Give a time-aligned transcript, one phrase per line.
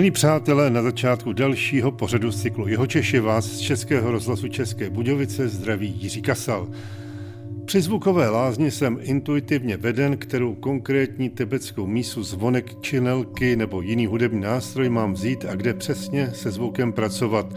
[0.00, 5.48] Milí přátelé, na začátku dalšího pořadu cyklu Jeho Češi vás z Českého rozhlasu České Budějovice
[5.48, 6.68] zdraví Jiří Kasal.
[7.70, 14.40] Při zvukové lázni jsem intuitivně veden, kterou konkrétní tibetskou mísu zvonek, činelky nebo jiný hudební
[14.40, 17.54] nástroj mám vzít a kde přesně se zvukem pracovat.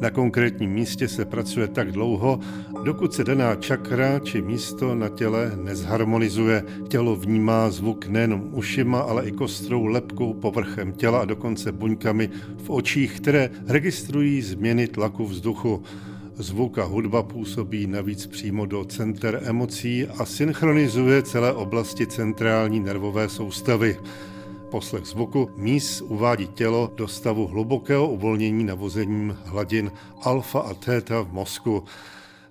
[0.00, 2.40] Na konkrétním místě se pracuje tak dlouho,
[2.82, 6.64] dokud se daná čakra či místo na těle nezharmonizuje.
[6.88, 12.30] Tělo vnímá zvuk nejenom ušima, ale i kostrou, lepkou, povrchem těla a dokonce buňkami
[12.64, 15.82] v očích, které registrují změny tlaku vzduchu.
[16.36, 23.28] Zvuk a hudba působí navíc přímo do center emocí a synchronizuje celé oblasti centrální nervové
[23.28, 23.98] soustavy.
[24.70, 29.92] Poslech zvuku mís uvádí tělo do stavu hlubokého uvolnění navozením hladin
[30.22, 31.84] alfa a theta v mozku.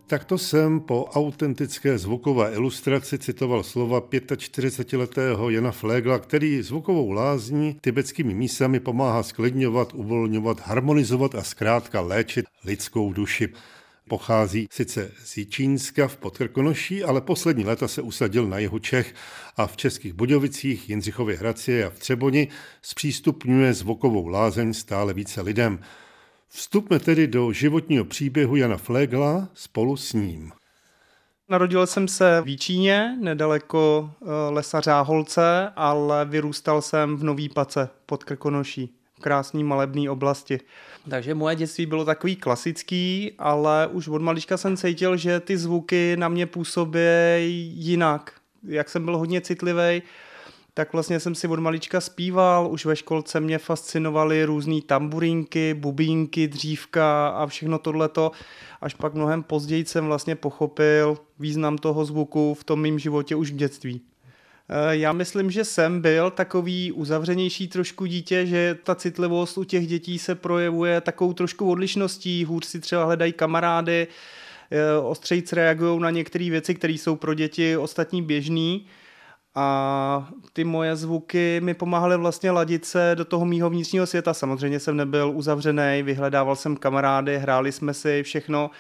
[0.08, 8.34] Takto jsem po autentické zvukové ilustraci citoval slova 45-letého Jana Flegla, který zvukovou lázní tibetskými
[8.34, 13.50] mísami pomáhá sklidňovat, uvolňovat, harmonizovat a zkrátka léčit lidskou duši.
[14.10, 19.16] Pochází sice z Jičínska v Podkrkonoší, ale poslední léta se usadil na jihu Čech
[19.58, 22.48] a v Českých Budějovicích, Jindřichově Hradci a v Třeboni
[22.82, 25.80] zpřístupňuje zvukovou lázeň stále více lidem.
[26.48, 30.52] Vstupme tedy do životního příběhu Jana Flegla spolu s ním.
[31.50, 37.90] Narodil jsem se v Jíčíně, nedaleko eh, lesa Řáholce, ale vyrůstal jsem v Nový Pace
[38.06, 40.60] pod Krkonoší, krásné malebné oblasti.
[41.10, 46.16] Takže moje dětství bylo takový klasický, ale už od malička jsem cítil, že ty zvuky
[46.20, 47.00] na mě působí
[47.76, 48.32] jinak.
[48.68, 50.02] Jak jsem byl hodně citlivý,
[50.74, 56.48] tak vlastně jsem si od malička zpíval, už ve školce mě fascinovaly různé tamburinky, bubínky,
[56.48, 58.32] dřívka a všechno tohleto.
[58.82, 63.52] Až pak mnohem později jsem vlastně pochopil význam toho zvuku v tom mém životě už
[63.52, 64.02] v dětství.
[64.70, 69.88] Eh, já myslím, že jsem byl takový uzavřenější trošku dítě, že ta citlivost u těch
[69.88, 74.08] dětí se projevuje takovou trošku odlišností, hůř si třeba hledají kamarády,
[74.72, 78.88] eh, ostřejc reagují na některé věci, které jsou pro děti ostatní běžný.
[79.56, 84.34] A ty moje zvuky mi pomáhaly vlastně ladit se do toho mýho vnitřního světa.
[84.34, 88.72] Samozřejmě jsem nebyl uzavřený, vyhledával jsem kamarády, hráli jsme si všechno,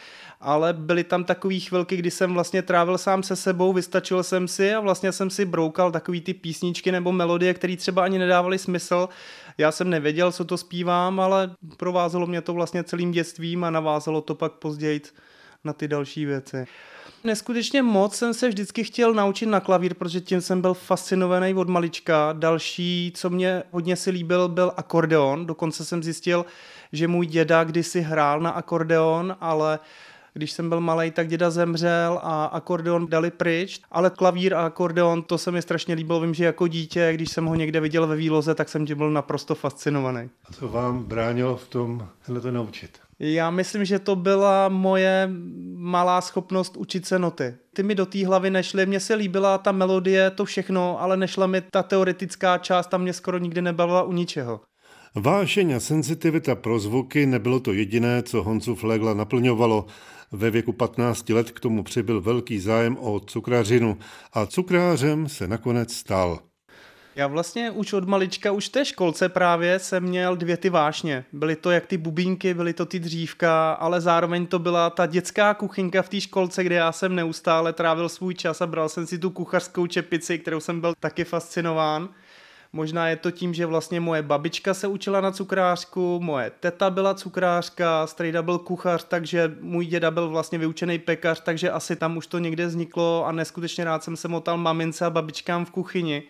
[0.43, 4.73] ale byly tam takové chvilky, kdy jsem vlastně trávil sám se sebou, vystačil jsem si
[4.73, 9.09] a vlastně jsem si broukal takový ty písničky nebo melodie, které třeba ani nedávaly smysl.
[9.57, 14.21] Já jsem nevěděl, co to zpívám, ale provázelo mě to vlastně celým dětstvím a navázalo
[14.21, 15.01] to pak později
[15.63, 16.65] na ty další věci.
[17.23, 21.69] Neskutečně moc jsem se vždycky chtěl naučit na klavír, protože tím jsem byl fascinovaný od
[21.69, 22.33] malička.
[22.33, 25.45] Další, co mě hodně si líbil, byl akordeon.
[25.45, 26.45] Dokonce jsem zjistil,
[26.91, 29.79] že můj děda kdysi hrál na akordeon, ale
[30.33, 35.23] když jsem byl malý, tak děda zemřel a akordeon dali pryč, ale klavír a akordeon,
[35.23, 36.21] to se mi strašně líbilo.
[36.21, 39.11] Vím, že jako dítě, když jsem ho někde viděl ve výloze, tak jsem tím byl
[39.11, 40.29] naprosto fascinovaný.
[40.49, 42.07] A co vám bránilo v tom
[42.41, 42.99] to naučit?
[43.19, 45.29] Já myslím, že to byla moje
[45.75, 47.55] malá schopnost učit se noty.
[47.73, 51.47] Ty mi do té hlavy nešly, mně se líbila ta melodie, to všechno, ale nešla
[51.47, 54.61] mi ta teoretická část, tam mě skoro nikdy nebavila u ničeho.
[55.15, 59.85] Vášeň a senzitivita pro zvuky nebylo to jediné, co Honzu Flegla naplňovalo.
[60.31, 63.97] Ve věku 15 let k tomu přibyl velký zájem o cukrařinu
[64.33, 66.39] a cukrářem se nakonec stal.
[67.15, 71.25] Já vlastně už od malička, už té školce právě jsem měl dvě ty vášně.
[71.33, 75.53] Byly to jak ty bubínky, byly to ty dřívka, ale zároveň to byla ta dětská
[75.53, 79.17] kuchynka v té školce, kde já jsem neustále trávil svůj čas a bral jsem si
[79.17, 82.09] tu kuchařskou čepici, kterou jsem byl taky fascinován.
[82.75, 87.13] Možná je to tím, že vlastně moje babička se učila na cukrářku, moje teta byla
[87.13, 92.27] cukrářka, strejda byl kuchař, takže můj děda byl vlastně vyučený pekař, takže asi tam už
[92.27, 96.23] to někde vzniklo a neskutečně rád jsem se motal mamince a babičkám v kuchyni.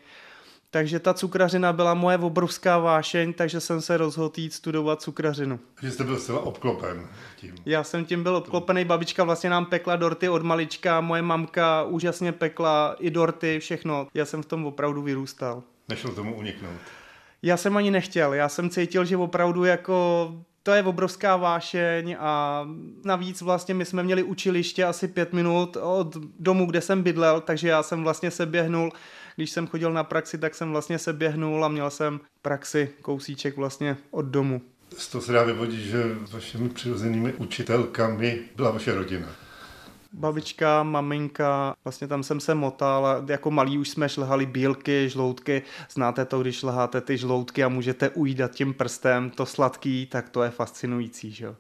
[0.71, 5.59] Takže ta cukrařina byla moje obrovská vášeň, takže jsem se rozhodl jít studovat cukrařinu.
[5.75, 7.55] Takže jste byl zcela obklopen tím.
[7.65, 12.31] Já jsem tím byl obklopený, babička vlastně nám pekla dorty od malička, moje mamka úžasně
[12.31, 14.07] pekla i dorty, všechno.
[14.13, 15.63] Já jsem v tom opravdu vyrůstal.
[15.89, 16.79] Nešlo tomu uniknout.
[17.41, 20.27] Já jsem ani nechtěl, já jsem cítil, že opravdu jako
[20.63, 22.63] to je obrovská vášeň a
[23.05, 27.67] navíc vlastně my jsme měli učiliště asi pět minut od domu, kde jsem bydlel, takže
[27.67, 28.91] já jsem vlastně se běhnul,
[29.35, 33.57] když jsem chodil na praxi, tak jsem vlastně se běhnul a měl jsem praxi kousíček
[33.57, 34.61] vlastně od domu.
[34.97, 39.42] Z toho se dá vyvodit, že vašimi přirozenými učitelkami byla vaše rodina
[40.13, 45.61] babička, maminka, vlastně tam jsem se motal a jako malí už jsme šlehali bílky, žloutky,
[45.91, 50.43] znáte to, když šleháte ty žloutky a můžete ujídat tím prstem to sladký, tak to
[50.43, 51.55] je fascinující, že jo.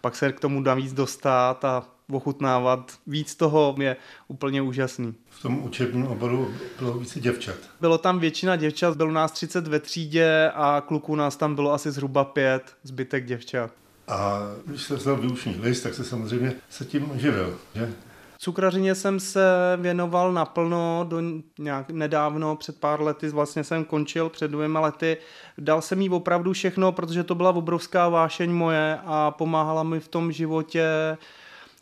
[0.00, 2.92] Pak se k tomu navíc dostat a ochutnávat.
[3.06, 3.96] Víc toho je
[4.28, 5.14] úplně úžasný.
[5.30, 7.56] V tom učebním oboru bylo více děvčat.
[7.80, 11.90] Bylo tam většina děvčat, bylo nás 30 ve třídě a kluků nás tam bylo asi
[11.90, 13.81] zhruba pět, zbytek děvčat.
[14.08, 17.92] A když se vzal výuční list, tak se samozřejmě se tím živil, že?
[18.38, 19.44] Cukrařině jsem se
[19.80, 21.22] věnoval naplno do
[21.58, 25.16] nějak nedávno, před pár lety, vlastně jsem končil před dvěma lety.
[25.58, 30.08] Dal jsem jí opravdu všechno, protože to byla obrovská vášeň moje a pomáhala mi v
[30.08, 30.86] tom životě,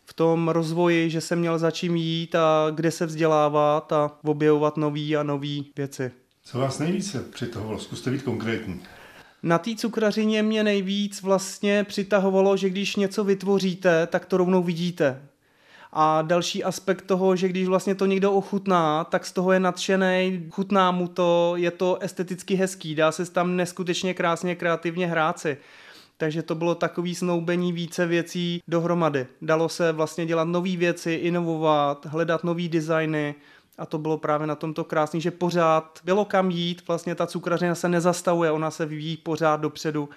[0.05, 4.77] v tom rozvoji, že jsem měl za čím jít a kde se vzdělávat a objevovat
[4.77, 6.13] nové a nové věci.
[6.45, 7.79] Co vás nejvíce přitahovalo?
[7.79, 8.81] Zkuste být konkrétní.
[9.43, 15.23] Na té cukrařině mě nejvíc vlastně přitahovalo, že když něco vytvoříte, tak to rovnou vidíte.
[15.93, 20.47] A další aspekt toho, že když vlastně to někdo ochutná, tak z toho je nadšený,
[20.51, 25.57] chutná mu to, je to esteticky hezký, dá se tam neskutečně krásně kreativně hrát si.
[26.17, 29.27] Takže to bylo takový snoubení více věcí dohromady.
[29.43, 33.35] Dalo se vlastně dělat nové věci, inovovat, hledat nové designy,
[33.81, 37.75] a to bylo právě na tomto krásný, že pořád bylo kam jít, vlastně ta cukrařina
[37.75, 40.09] se nezastavuje, ona se vyvíjí pořád dopředu,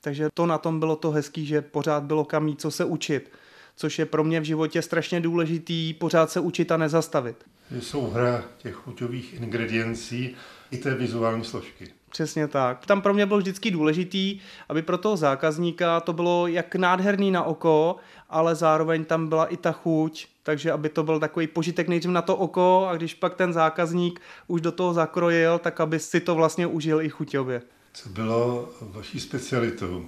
[0.00, 3.32] takže to na tom bylo to hezký, že pořád bylo kam jít, co se učit,
[3.76, 7.36] což je pro mě v životě strašně důležitý, pořád se učit a nezastavit.
[7.80, 10.34] Jsou hra těch chuťových ingrediencí
[10.70, 11.92] i té vizuální složky.
[12.16, 12.86] Přesně tak.
[12.86, 17.42] Tam pro mě bylo vždycky důležitý, aby pro toho zákazníka to bylo jak nádherný na
[17.42, 17.96] oko,
[18.30, 22.22] ale zároveň tam byla i ta chuť, takže aby to byl takový požitek nejdřív na
[22.22, 26.34] to oko a když pak ten zákazník už do toho zakrojil, tak aby si to
[26.34, 27.62] vlastně užil i chuťově.
[27.92, 30.04] Co bylo vaší specialitou?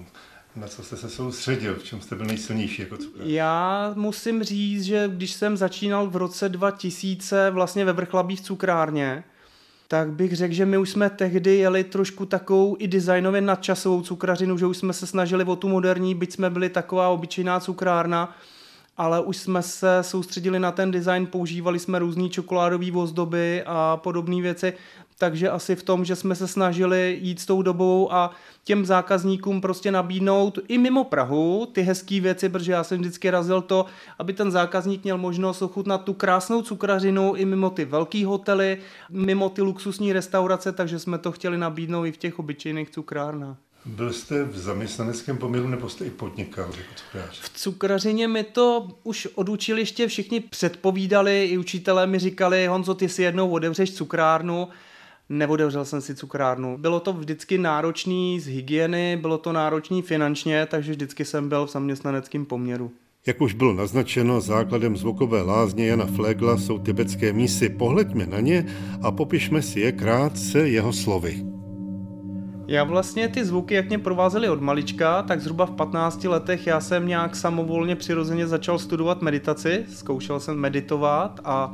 [0.55, 1.75] Na co jste se soustředil?
[1.75, 3.27] V čem jste byl nejsilnější jako cukrář?
[3.27, 9.23] Já musím říct, že když jsem začínal v roce 2000 vlastně ve Vrchlabí v cukrárně,
[9.91, 14.57] tak bych řekl, že my už jsme tehdy jeli trošku takovou i designově nadčasovou cukrařinu,
[14.57, 18.35] že už jsme se snažili o tu moderní, byť jsme byli taková obyčejná cukrárna,
[18.97, 24.41] ale už jsme se soustředili na ten design, používali jsme různé čokoládové ozdoby a podobné
[24.41, 24.73] věci,
[25.19, 28.31] takže asi v tom, že jsme se snažili jít s tou dobou a
[28.63, 33.61] těm zákazníkům prostě nabídnout i mimo Prahu ty hezké věci, protože já jsem vždycky razil
[33.61, 33.85] to,
[34.19, 38.77] aby ten zákazník měl možnost ochutnat tu krásnou cukrařinu i mimo ty velké hotely,
[39.09, 43.57] mimo ty luxusní restaurace, takže jsme to chtěli nabídnout i v těch obyčejných cukrárnách.
[43.85, 47.39] Byl jste v zaměstnaneckém poměru nebo jste i podnikal jako cukrář?
[47.39, 53.09] V cukrařině mi to už od učiliště všichni předpovídali, i učitelé mi říkali, Honzo, ty
[53.09, 54.67] si jednou otevřeš cukrárnu,
[55.29, 56.77] neodevřel jsem si cukrárnu.
[56.77, 61.71] Bylo to vždycky náročný z hygieny, bylo to náročný finančně, takže vždycky jsem byl v
[61.71, 62.91] zaměstnaneckém poměru.
[63.25, 67.69] Jak už bylo naznačeno, základem zvukové lázně Jana Flegla jsou tibetské mísy.
[67.69, 68.65] Pohleďme na ně
[69.01, 71.45] a popišme si je krátce jeho slovy.
[72.67, 76.79] Já vlastně ty zvuky, jak mě provázely od malička, tak zhruba v 15 letech já
[76.79, 81.73] jsem nějak samovolně přirozeně začal studovat meditaci, zkoušel jsem meditovat a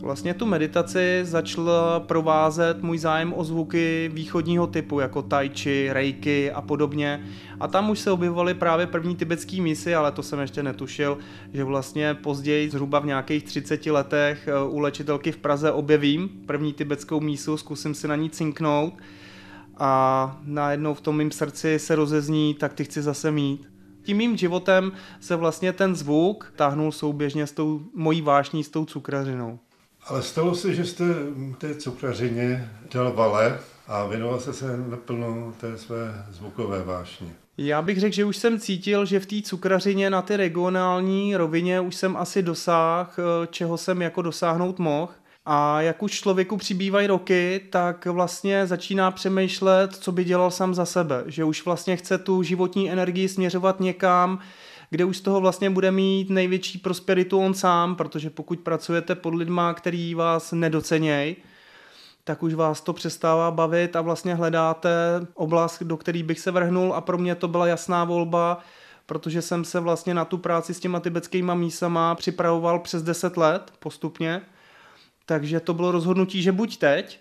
[0.00, 1.70] vlastně tu meditaci začal
[2.06, 7.24] provázet můj zájem o zvuky východního typu, jako tai chi, reiki a podobně.
[7.60, 11.18] A tam už se objevovaly právě první tibetský misy, ale to jsem ještě netušil,
[11.52, 17.20] že vlastně později, zhruba v nějakých 30 letech, u léčitelky v Praze objevím první tibetskou
[17.20, 18.94] mísu, zkusím si na ní cinknout
[19.76, 23.68] a najednou v tom mým srdci se rozezní, tak ty chci zase mít.
[24.02, 28.84] Tím mým životem se vlastně ten zvuk táhnul souběžně s tou mojí vášní, s tou
[28.84, 29.58] cukrařinou.
[30.06, 31.04] Ale stalo se, že jste
[31.58, 33.58] té cukrařině dal vale
[33.88, 37.28] a věnoval se se naplno té své zvukové vášně.
[37.58, 41.80] Já bych řekl, že už jsem cítil, že v té cukrařině na ty regionální rovině
[41.80, 43.10] už jsem asi dosáhl,
[43.50, 45.12] čeho jsem jako dosáhnout mohl.
[45.46, 50.84] A jak už člověku přibývají roky, tak vlastně začíná přemýšlet, co by dělal sám za
[50.84, 51.24] sebe.
[51.26, 54.38] Že už vlastně chce tu životní energii směřovat někam,
[54.94, 59.34] kde už z toho vlastně bude mít největší prosperitu on sám, protože pokud pracujete pod
[59.34, 61.36] lidma, který vás nedocenějí,
[62.24, 64.90] tak už vás to přestává bavit a vlastně hledáte
[65.34, 68.58] oblast, do který bych se vrhnul a pro mě to byla jasná volba,
[69.06, 73.72] protože jsem se vlastně na tu práci s těma tibetskýma mísama připravoval přes 10 let
[73.78, 74.42] postupně
[75.26, 77.20] takže to bylo rozhodnutí, že buď teď,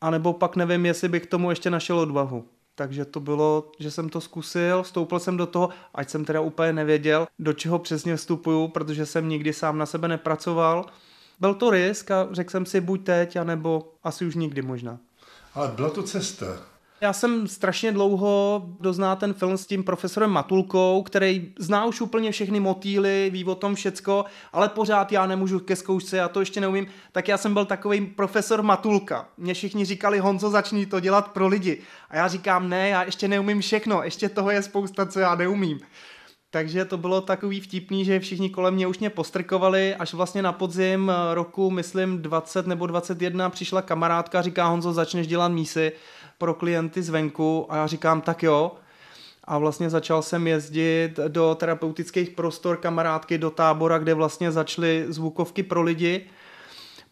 [0.00, 2.48] anebo pak nevím, jestli bych tomu ještě našel odvahu.
[2.78, 6.72] Takže to bylo, že jsem to zkusil, vstoupil jsem do toho, ať jsem teda úplně
[6.72, 10.86] nevěděl, do čeho přesně vstupuju, protože jsem nikdy sám na sebe nepracoval.
[11.40, 14.98] Byl to risk a řekl jsem si buď teď, anebo asi už nikdy možná.
[15.54, 16.46] Ale byla to cesta.
[17.00, 22.32] Já jsem strašně dlouho dozná ten film s tím profesorem Matulkou, který zná už úplně
[22.32, 26.60] všechny motýly, ví o tom všecko, ale pořád já nemůžu ke zkoušce, já to ještě
[26.60, 26.86] neumím.
[27.12, 29.28] Tak já jsem byl takový profesor Matulka.
[29.36, 31.80] Mě všichni říkali, Honzo, začni to dělat pro lidi.
[32.10, 35.80] A já říkám, ne, já ještě neumím všechno, ještě toho je spousta, co já neumím.
[36.50, 40.52] Takže to bylo takový vtipný, že všichni kolem mě už mě postrkovali, až vlastně na
[40.52, 45.92] podzim roku, myslím 20 nebo 21, přišla kamarádka, říká Honzo, začneš dělat mísy
[46.38, 48.72] pro klienty zvenku a já říkám, tak jo.
[49.44, 55.62] A vlastně začal jsem jezdit do terapeutických prostor kamarádky, do tábora, kde vlastně začaly zvukovky
[55.62, 56.26] pro lidi.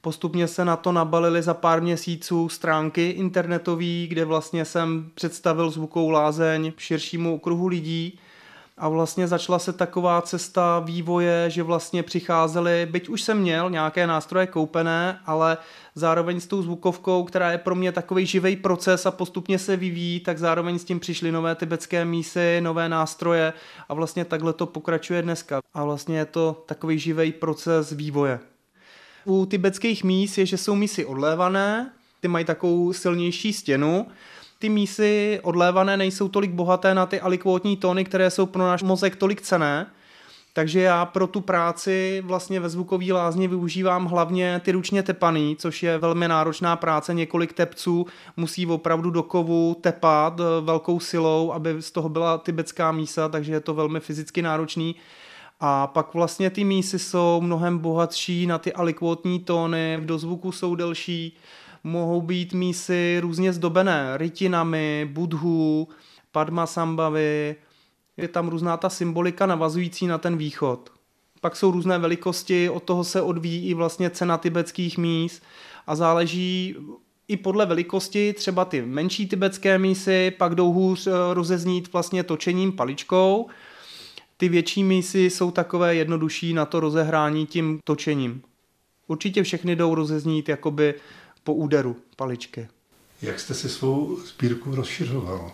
[0.00, 6.10] Postupně se na to nabalili za pár měsíců stránky internetové, kde vlastně jsem představil zvukovou
[6.10, 8.18] lázeň širšímu okruhu lidí
[8.78, 14.06] a vlastně začala se taková cesta vývoje, že vlastně přicházely, byť už jsem měl nějaké
[14.06, 15.58] nástroje koupené, ale
[15.94, 20.20] zároveň s tou zvukovkou, která je pro mě takový živý proces a postupně se vyvíjí,
[20.20, 23.52] tak zároveň s tím přišly nové tibetské mísy, nové nástroje
[23.88, 25.60] a vlastně takhle to pokračuje dneska.
[25.74, 28.40] A vlastně je to takový živý proces vývoje.
[29.24, 34.06] U tibetských mís je, že jsou mísy odlévané, ty mají takovou silnější stěnu,
[34.58, 39.16] ty mísy odlévané nejsou tolik bohaté na ty alikvotní tóny, které jsou pro náš mozek
[39.16, 39.86] tolik cené,
[40.56, 45.82] takže já pro tu práci vlastně ve zvukové lázni využívám hlavně ty ručně tepaný, což
[45.82, 47.14] je velmi náročná práce.
[47.14, 52.92] Několik tepců musí opravdu do kovu tepat eh, velkou silou, aby z toho byla tibetská
[52.92, 54.96] mísa, takže je to velmi fyzicky náročný.
[55.60, 60.74] A pak vlastně ty mísy jsou mnohem bohatší na ty alikvotní tóny, v dozvuku jsou
[60.74, 61.36] delší,
[61.86, 65.88] mohou být mísy různě zdobené rytinami, budhu,
[66.32, 67.56] padmasambavy,
[68.16, 70.90] je tam různá ta symbolika navazující na ten východ.
[71.40, 75.42] Pak jsou různé velikosti, od toho se odvíjí i vlastně cena tibetských míst
[75.86, 76.76] a záleží
[77.28, 82.72] i podle velikosti, třeba ty menší tibetské mísy pak jdou hůř eh, rozeznít vlastně točením
[82.72, 83.46] paličkou,
[84.36, 88.42] ty větší mísy jsou takové jednodušší na to rozehrání tím točením.
[89.06, 90.94] Určitě všechny jdou rozeznít jakoby
[91.46, 92.68] po úderu paličky.
[93.22, 95.52] Jak jste si svou sbírku rozšiřoval?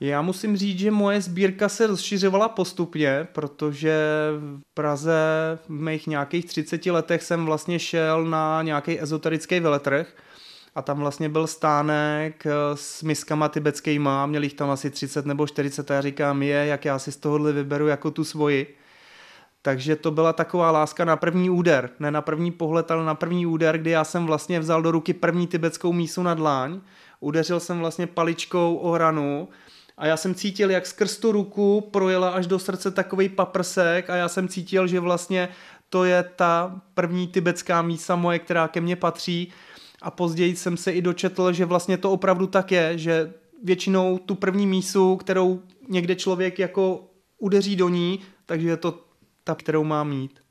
[0.00, 3.96] Já musím říct, že moje sbírka se rozšiřovala postupně, protože
[4.38, 5.18] v Praze
[5.66, 10.16] v mých nějakých 30 letech jsem vlastně šel na nějaký ezoterický veletrh
[10.74, 15.90] a tam vlastně byl stánek s miskama tibetskýma, měl jich tam asi 30 nebo 40
[15.90, 18.76] a já říkám, je, jak já si z tohohle vyberu jako tu svoji.
[19.64, 23.46] Takže to byla taková láska na první úder, ne na první pohled, ale na první
[23.46, 26.80] úder, kdy já jsem vlastně vzal do ruky první tibetskou mísu na dláň,
[27.20, 29.48] udeřil jsem vlastně paličkou o hranu
[29.96, 34.16] a já jsem cítil, jak skrz tu ruku projela až do srdce takový paprsek a
[34.16, 35.48] já jsem cítil, že vlastně
[35.88, 39.52] to je ta první tibetská mísa moje, která ke mně patří.
[40.02, 44.34] A později jsem se i dočetl, že vlastně to opravdu tak je, že většinou tu
[44.34, 47.04] první mísu, kterou někde člověk jako
[47.38, 49.04] udeří do ní, takže je to
[49.44, 50.44] ta, kterou má mít.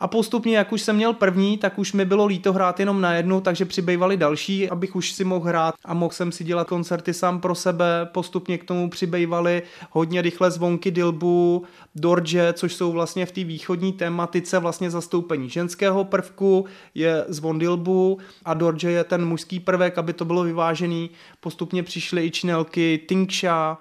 [0.00, 3.14] A postupně, jak už jsem měl první, tak už mi bylo líto hrát jenom na
[3.14, 7.14] jednu, takže přibývaly další, abych už si mohl hrát a mohl jsem si dělat koncerty
[7.14, 8.08] sám pro sebe.
[8.12, 11.64] Postupně k tomu přibývaly hodně rychle zvonky dilbu,
[11.94, 16.64] dorje, což jsou vlastně v té východní tématice vlastně zastoupení ženského prvku,
[16.94, 21.10] je zvon dilbu a dorje je ten mužský prvek, aby to bylo vyvážený.
[21.40, 23.78] Postupně přišly i činelky, tinkša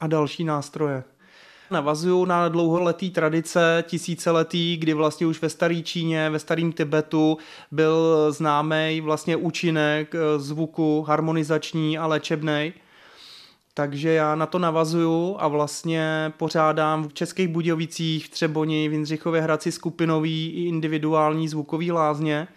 [0.00, 1.04] a další nástroje.
[1.70, 7.38] Navazuju na dlouholetý tradice, tisíciletý, kdy vlastně už ve staré Číně, ve starém Tibetu
[7.70, 12.72] byl známý vlastně účinek eh, zvuku harmonizační a léčebný.
[13.74, 19.40] Takže já na to navazuju a vlastně pořádám v Českých Budějovicích, v Třeboni, v Jindřichově
[19.40, 22.48] Hradci skupinový i individuální zvukový lázně.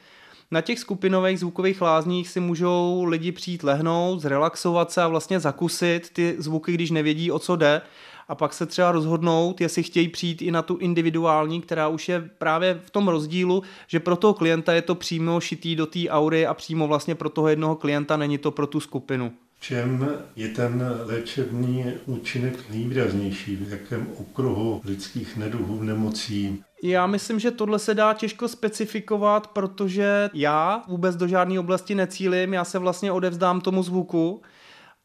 [0.51, 6.09] Na těch skupinových zvukových lázních si můžou lidi přijít lehnout, zrelaxovat se a vlastně zakusit
[6.13, 7.81] ty zvuky, když nevědí, o co jde
[8.29, 12.29] a pak se třeba rozhodnout, jestli chtějí přijít i na tu individuální, která už je
[12.37, 16.45] právě v tom rozdílu, že pro toho klienta je to přímo šitý do té aury
[16.45, 19.31] a přímo vlastně pro toho jednoho klienta není to pro tu skupinu.
[19.55, 23.55] V čem je ten léčebný účinek nejvýraznější?
[23.55, 26.63] V jakém okruhu lidských neduhů, nemocí?
[26.83, 32.53] Já myslím, že tohle se dá těžko specifikovat, protože já vůbec do žádné oblasti necílim,
[32.53, 34.41] já se vlastně odevzdám tomu zvuku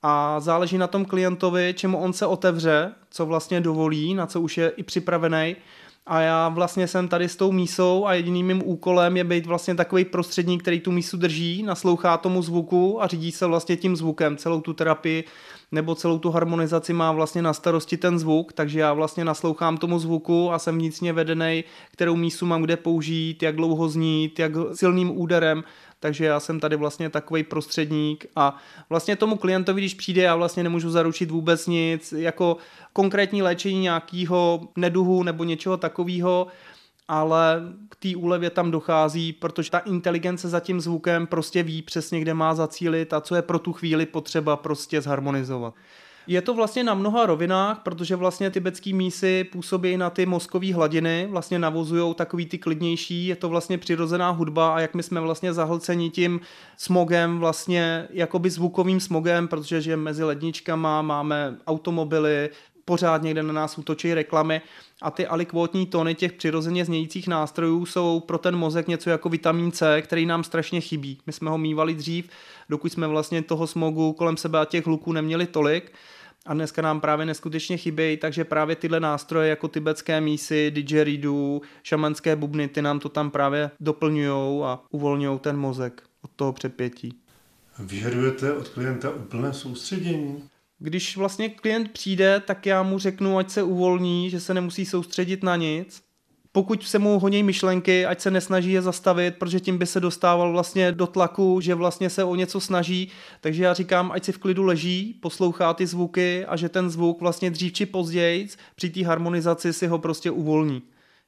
[0.06, 4.58] a záleží na tom klientovi, čemu on se otevře, co vlastně dovolí, na co už
[4.58, 5.56] je i připravený.
[6.06, 9.74] A já vlastně jsem tady s tou mísou a jediným mým úkolem je být vlastně
[9.74, 14.36] takový prostředník, který tu mísu drží, naslouchá tomu zvuku a řídí se vlastně tím zvukem.
[14.36, 15.24] Celou tu terapii
[15.72, 19.98] nebo celou tu harmonizaci má vlastně na starosti ten zvuk, takže já vlastně naslouchám tomu
[19.98, 25.18] zvuku a jsem vnitřně vedený, kterou mísu mám kde použít, jak dlouho znít, jak silným
[25.18, 25.64] úderem
[26.04, 28.56] takže já jsem tady vlastně takový prostředník a
[28.88, 32.56] vlastně tomu klientovi, když přijde, já vlastně nemůžu zaručit vůbec nic, jako
[32.92, 36.46] konkrétní léčení nějakého neduhu nebo něčeho takového,
[37.08, 42.20] ale k té úlevě tam dochází, protože ta inteligence za tím zvukem prostě ví přesně,
[42.20, 45.74] kde má zacílit a co je pro tu chvíli potřeba prostě zharmonizovat.
[46.26, 51.28] Je to vlastně na mnoha rovinách, protože vlastně tibetský mísy působí na ty mozkové hladiny,
[51.30, 55.52] vlastně navozují takový ty klidnější, je to vlastně přirozená hudba a jak my jsme vlastně
[55.52, 56.40] zahlceni tím
[56.76, 62.50] smogem, vlastně jakoby zvukovým smogem, protože že mezi ledničkama máme automobily,
[62.84, 64.60] pořád někde na nás útočí reklamy
[65.02, 69.72] a ty alikvotní tóny těch přirozeně znějících nástrojů jsou pro ten mozek něco jako vitamin
[69.72, 71.18] C, který nám strašně chybí.
[71.26, 72.28] My jsme ho mývali dřív,
[72.68, 75.92] dokud jsme vlastně toho smogu kolem sebe a těch hluků neměli tolik
[76.46, 82.36] a dneska nám právě neskutečně chybějí, takže právě tyhle nástroje jako tibetské mísy, didgeridoo, šamanské
[82.36, 87.18] bubny, ty nám to tam právě doplňují a uvolňují ten mozek od toho přepětí.
[87.78, 90.42] Vyžadujete od klienta úplné soustředění?
[90.78, 95.42] Když vlastně klient přijde, tak já mu řeknu, ať se uvolní, že se nemusí soustředit
[95.42, 96.02] na nic.
[96.52, 100.52] Pokud se mu honí myšlenky, ať se nesnaží je zastavit, protože tím by se dostával
[100.52, 103.10] vlastně do tlaku, že vlastně se o něco snaží.
[103.40, 107.20] Takže já říkám, ať si v klidu leží, poslouchá ty zvuky a že ten zvuk
[107.20, 110.82] vlastně dřív či později při té harmonizaci si ho prostě uvolní.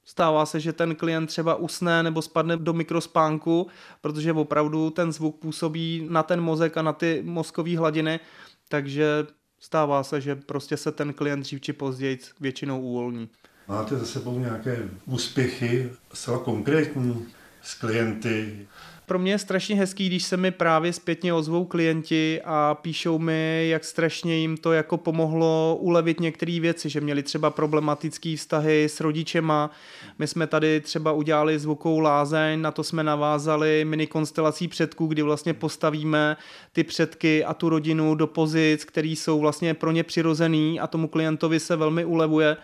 [0.04, 3.66] Stává se, že ten klient třeba usne nebo spadne do mikrospánku,
[4.00, 8.20] protože opravdu ten zvuk působí na ten mozek a na ty mozkové hladiny,
[8.68, 9.26] takže
[9.60, 13.28] stává se, že prostě se ten klient dřív či později většinou uvolní.
[13.68, 17.26] Máte za sebou nějaké úspěchy, zcela konkrétní,
[17.62, 18.68] s klienty?
[19.06, 23.68] Pro mě je strašně hezký, když se mi právě zpětně ozvou klienti a píšou mi,
[23.68, 29.00] jak strašně jim to jako pomohlo ulevit některé věci, že měli třeba problematické vztahy s
[29.00, 29.70] rodičema.
[30.18, 35.22] My jsme tady třeba udělali zvukovou lázeň, na to jsme navázali mini konstelací předků, kdy
[35.22, 36.36] vlastně postavíme
[36.72, 41.08] ty předky a tu rodinu do pozic, které jsou vlastně pro ně přirozený a tomu
[41.08, 42.56] klientovi se velmi ulevuje.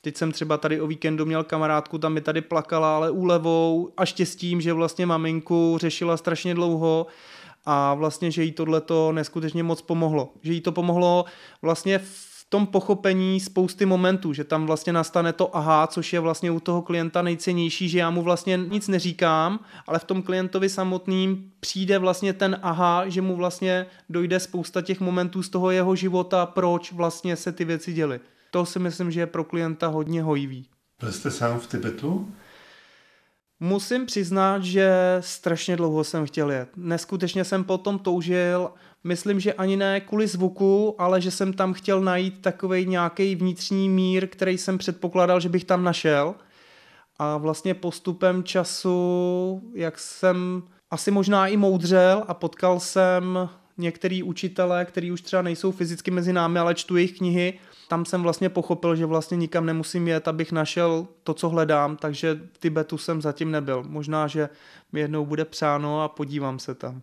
[0.00, 4.04] Teď jsem třeba tady o víkendu měl kamarádku, tam mi tady plakala, ale úlevou a
[4.04, 7.06] štěstím, že vlastně maminku řešila strašně dlouho
[7.64, 10.32] a vlastně, že jí tohleto neskutečně moc pomohlo.
[10.42, 11.24] Že jí to pomohlo
[11.62, 16.50] vlastně v tom pochopení spousty momentů, že tam vlastně nastane to aha, což je vlastně
[16.50, 21.52] u toho klienta nejcennější, že já mu vlastně nic neříkám, ale v tom klientovi samotným
[21.60, 26.46] přijde vlastně ten aha, že mu vlastně dojde spousta těch momentů z toho jeho života,
[26.46, 30.68] proč vlastně se ty věci děly to si myslím, že je pro klienta hodně hojivý.
[31.00, 32.32] Byl jste sám v Tibetu?
[33.60, 36.68] Musím přiznat, že strašně dlouho jsem chtěl jet.
[36.76, 38.70] Neskutečně jsem potom toužil,
[39.04, 43.88] myslím, že ani ne kvůli zvuku, ale že jsem tam chtěl najít takový nějaký vnitřní
[43.88, 46.34] mír, který jsem předpokládal, že bych tam našel.
[47.18, 53.48] A vlastně postupem času, jak jsem asi možná i moudřel a potkal jsem
[53.80, 58.22] některý učitele, který už třeba nejsou fyzicky mezi námi, ale čtu jejich knihy, tam jsem
[58.22, 62.98] vlastně pochopil, že vlastně nikam nemusím jet, abych našel to, co hledám, takže v Tibetu
[62.98, 63.84] jsem zatím nebyl.
[63.88, 64.48] Možná, že
[64.92, 67.02] mi jednou bude přáno a podívám se tam.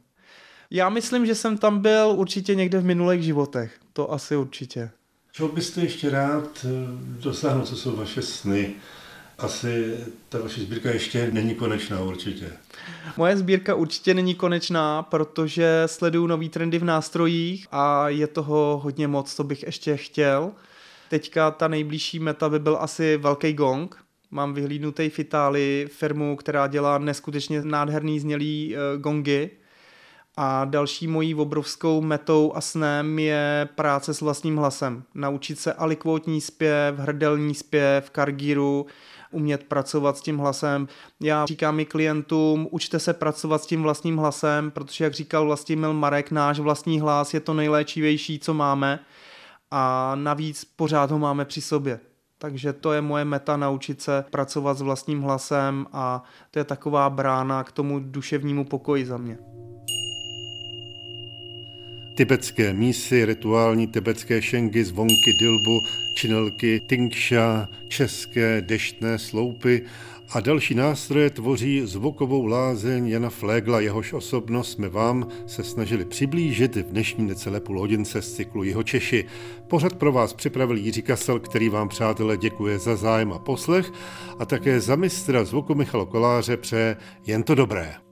[0.71, 3.79] Já myslím, že jsem tam byl určitě někde v minulých životech.
[3.93, 4.89] To asi určitě.
[5.31, 6.69] Čeho byste ještě rád eh,
[7.21, 8.75] dosáhnul, co jsou vaše sny?
[9.37, 9.97] Asi
[10.29, 12.51] ta vaše sbírka ještě není konečná určitě.
[13.17, 19.07] Moje sbírka určitě není konečná, protože sleduju nový trendy v nástrojích a je toho hodně
[19.07, 20.51] moc, co bych ještě chtěl.
[21.09, 23.95] Teďka ta nejbližší meta by byl asi velký gong.
[24.31, 29.49] Mám vyhlídnutý v Itálii firmu, která dělá neskutečně nádherný znělý uh, gongy.
[30.39, 35.03] A další mojí obrovskou metou a snem je práce s vlastním hlasem.
[35.15, 38.85] Naučit se alikvotní zpěv, hrdelní zpěv, kargíru,
[39.31, 40.87] umět pracovat s tím hlasem.
[41.19, 45.93] Já říkám i klientům, učte se pracovat s tím vlastním hlasem, protože jak říkal Vlastimil
[45.93, 48.99] Marek, náš vlastní hlas je to nejléčivější, co máme
[49.71, 51.99] a navíc pořád ho máme při sobě.
[52.37, 57.09] Takže to je moje meta naučit se pracovat s vlastním hlasem a to je taková
[57.09, 59.37] brána k tomu duševnímu pokoji za mě.
[62.17, 65.81] Tibetské mísy, rituální tibetské šengy, zvonky dilbu,
[66.13, 69.81] činelky, tinkša, české deštné sloupy
[70.29, 76.75] a další nástroje tvoří zvukovou lázeň Jana Flégla, jehož osobnost jsme vám se snažili přiblížit
[76.75, 79.25] v dnešní necelé půl hodince z cyklu Jeho Češi.
[79.67, 83.91] Pořad pro vás připravil Jiří Kasel, který vám, přátelé, děkuje za zájem a poslech
[84.39, 88.06] a také za mistra zvuku Michalo Koláře pře jen to dobré.